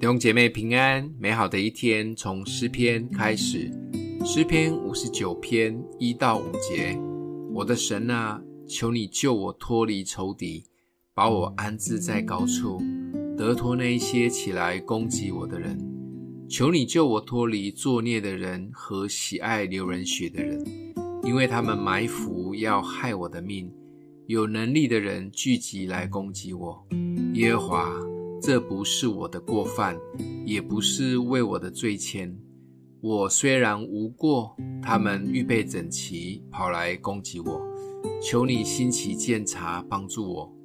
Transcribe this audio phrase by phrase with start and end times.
[0.00, 3.70] 弟兄姐妹平安，美好的一天从诗篇开始。
[4.24, 6.98] 诗篇五十九篇一到五节：
[7.52, 10.64] 我的神啊，求你救我脱离仇敌，
[11.12, 12.80] 把我安置在高处，
[13.36, 15.78] 得脱那一些起来攻击我的人。
[16.48, 20.64] 求你救我脱离作孽的人和喜爱流人血的人，
[21.24, 23.70] 因为他们埋伏要害我的命，
[24.28, 26.86] 有能力的人聚集来攻击我。
[27.34, 28.09] 耶和华。
[28.42, 29.98] 这不是我的过犯，
[30.46, 32.34] 也不是为我的罪愆。
[33.02, 37.60] 我虽然无过，他们预备整齐，跑来攻击我。
[38.22, 40.56] 求你兴起鉴察，帮助我。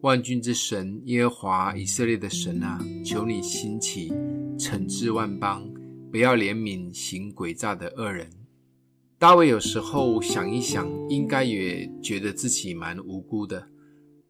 [0.00, 4.10] 万军之神耶和华以色列的神啊，求你兴起，
[4.58, 5.70] 惩治万邦，
[6.10, 8.30] 不要怜悯行诡诈的恶人。
[9.18, 13.68] 大卫有时候想一想，应该也觉得自己蛮无辜的。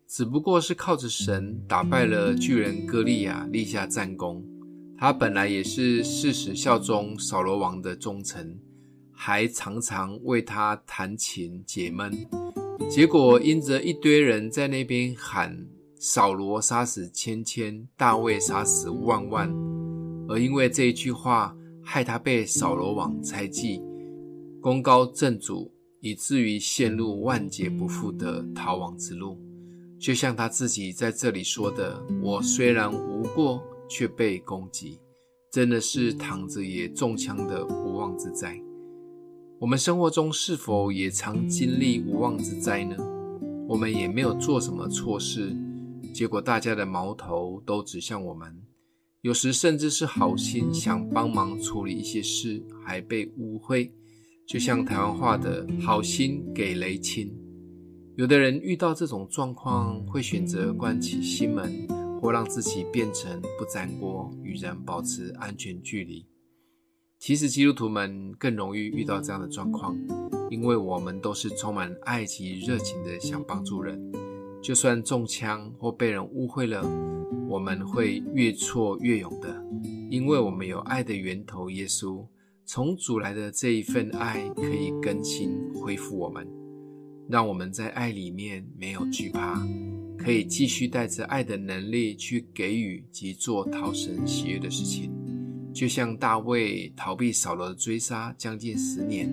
[0.09, 4.43] 只不过是靠着神打败了巨人歌利亚，立下战功。
[4.97, 8.59] 他本来也是誓死效忠扫罗王的忠臣，
[9.13, 12.11] 还常常为他弹琴解闷。
[12.89, 19.55] 结果因着一堆人在那边喊扫罗杀死千千，大卫杀死万万，
[20.27, 23.83] 而因为这一句话，害他被扫罗王猜忌，
[24.63, 25.71] 功高震主，
[26.01, 29.39] 以至于陷入万劫不复的逃亡之路。
[29.99, 34.99] 就像他自己在这里说的：“我虽然无过，却被攻击，
[35.51, 38.61] 真的是躺着也中枪的无妄之灾。”
[39.59, 42.97] 我们生活中是否也常经历无妄之灾呢？
[43.67, 45.57] 我们也没有做什么错事，
[46.15, 48.57] 结果大家的矛头都指向我们，
[49.23, 53.93] 有时甚至是好心想帮忙处理一些事，还被误会，
[54.47, 57.37] 就像台湾话的“好心给雷亲”。
[58.19, 61.87] 有的人遇到这种状况，会选择关起心门，
[62.21, 66.27] 或让自己变成不粘锅，与人保持安全距离。
[67.21, 69.97] 其实基督徒们更容易遇到这样的状况，
[70.51, 74.13] 因为我们都是充满爱及热情的，想帮助人。
[74.61, 76.83] 就算中枪或被人误会了，
[77.49, 79.65] 我们会越挫越勇的，
[80.11, 82.27] 因为我们有爱的源头耶稣，
[82.65, 86.45] 从主来的这一份爱可以更新恢复我们。
[87.29, 89.63] 让我们在爱里面没有惧怕，
[90.17, 95.13] 可以继续带着爱的能力去给予及做讨神喜悦的事情。
[95.75, 99.31] 就像大卫逃避扫罗的追杀将近十年，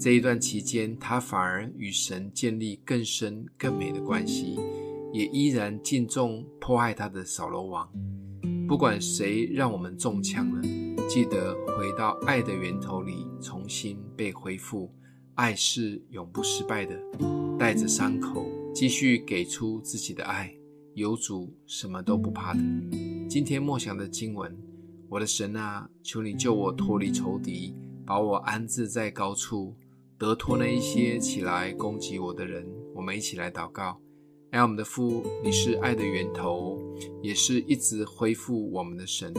[0.00, 4.58] 这一段期间，他反而与神建立更深更美的关系，
[5.12, 7.88] 也依然敬重迫害他的扫罗王。
[8.66, 10.62] 不管谁让我们中枪了，
[11.08, 14.90] 记得回到爱的源头里，重新被恢复。
[15.36, 16.98] 爱是永不失败的，
[17.58, 20.50] 带着伤口继续给出自己的爱，
[20.94, 22.60] 有主什么都不怕的。
[23.28, 24.56] 今天默想的经文，
[25.10, 27.74] 我的神啊，求你救我脱离仇敌，
[28.06, 29.76] 把我安置在高处，
[30.16, 32.66] 得脱那一些起来攻击我的人。
[32.94, 34.00] 我们一起来祷告，
[34.52, 36.80] 爱我们的父，你是爱的源头，
[37.20, 39.34] 也是一直恢复我们的神。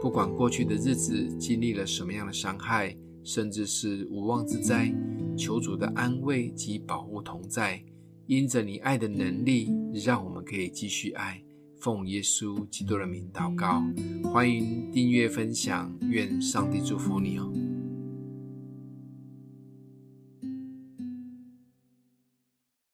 [0.00, 4.94] 不管过去的日子经历了什么样的伤害，甚至是无妄之灾。
[5.40, 7.82] 求主的安慰及保护同在，
[8.26, 9.70] 因着你爱的能力，
[10.04, 11.42] 让我们可以继续爱。
[11.80, 13.82] 奉耶稣基督的名祷告，
[14.30, 17.69] 欢迎订阅分享，愿上帝祝福你哦。